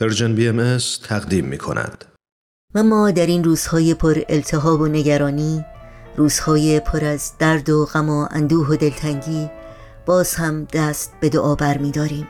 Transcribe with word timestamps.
Persian 0.00 0.34
BM 0.34 0.78
تقدیم 1.08 1.44
می 1.44 1.58
کند. 1.58 2.04
و 2.74 2.82
ما 2.82 3.10
در 3.10 3.26
این 3.26 3.44
روزهای 3.44 3.94
پر 3.94 4.20
التهاب 4.28 4.80
و 4.80 4.86
نگرانی 4.86 5.64
روزهای 6.16 6.80
پر 6.80 7.04
از 7.04 7.32
درد 7.38 7.70
و 7.70 7.84
غم 7.84 8.10
و 8.10 8.28
اندوه 8.30 8.68
و 8.68 8.76
دلتنگی 8.76 9.50
باز 10.06 10.34
هم 10.34 10.64
دست 10.64 11.12
به 11.20 11.28
دعا 11.28 11.54
بر 11.54 11.78
می 11.78 11.90
داریم 11.90 12.28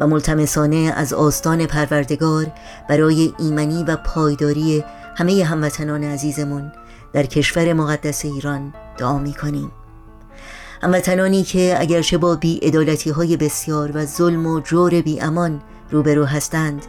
و 0.00 0.06
ملتمسانه 0.06 0.92
از 0.96 1.12
آستان 1.12 1.66
پروردگار 1.66 2.46
برای 2.88 3.34
ایمنی 3.38 3.84
و 3.84 3.96
پایداری 3.96 4.84
همه 5.16 5.44
هموطنان 5.44 6.04
عزیزمون 6.04 6.72
در 7.12 7.26
کشور 7.26 7.72
مقدس 7.72 8.24
ایران 8.24 8.74
دعا 8.98 9.18
می 9.18 9.34
کنیم 9.34 9.72
هموطنانی 10.82 11.42
که 11.42 11.76
اگرچه 11.78 12.18
با 12.18 12.36
بی 12.36 12.72
های 13.16 13.36
بسیار 13.36 13.90
و 13.94 14.04
ظلم 14.04 14.46
و 14.46 14.60
جور 14.60 15.00
بی 15.00 15.20
امان 15.20 15.62
روبرو 15.90 16.24
هستند. 16.24 16.82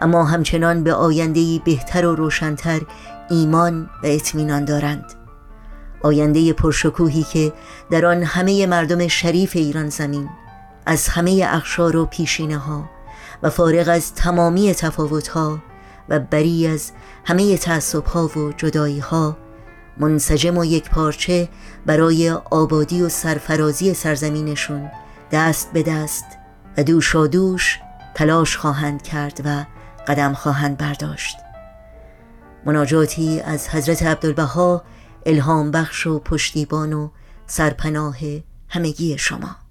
اما 0.00 0.24
همچنان 0.24 0.84
به 0.84 0.94
آینده 0.94 1.58
بهتر 1.64 2.06
و 2.06 2.14
روشنتر 2.14 2.80
ایمان 3.30 3.90
و 4.02 4.06
اطمینان 4.06 4.64
دارند. 4.64 5.04
آینده 6.02 6.52
پرشکوهی 6.52 7.22
که 7.22 7.52
در 7.90 8.06
آن 8.06 8.22
همه 8.22 8.66
مردم 8.66 9.08
شریف 9.08 9.56
ایران 9.56 9.88
زمین 9.88 10.28
از 10.86 11.08
همه 11.08 11.46
اخشار 11.48 11.96
و 11.96 12.06
پیشینه 12.06 12.58
ها 12.58 12.90
و 13.42 13.50
فارغ 13.50 13.88
از 13.88 14.14
تمامی 14.14 14.74
تفاوت 14.74 15.28
ها 15.28 15.58
و 16.08 16.20
بری 16.20 16.66
از 16.66 16.92
همه 17.24 17.56
تعصب 17.56 18.04
ها 18.04 18.26
و 18.26 18.52
جدایی 18.56 18.98
ها 18.98 19.36
منسجم 19.96 20.58
و 20.58 20.64
یک 20.64 20.90
پارچه 20.90 21.48
برای 21.86 22.30
آبادی 22.30 23.02
و 23.02 23.08
سرفرازی 23.08 23.94
سرزمینشون 23.94 24.90
دست 25.32 25.72
به 25.72 25.82
دست 25.82 26.24
و 26.78 26.82
دوش 26.82 27.14
دوش 27.14 27.78
تلاش 28.14 28.56
خواهند 28.56 29.02
کرد 29.02 29.40
و 29.44 29.64
قدم 30.06 30.32
خواهند 30.32 30.78
برداشت. 30.78 31.36
مناجاتی 32.64 33.40
از 33.40 33.68
حضرت 33.68 34.02
عبدالبها 34.02 34.84
الهام 35.26 35.70
بخش 35.70 36.06
و 36.06 36.18
پشتیبان 36.18 36.92
و 36.92 37.08
سرپناه 37.46 38.16
همگی 38.68 39.18
شما. 39.18 39.61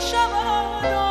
شب 0.00 1.07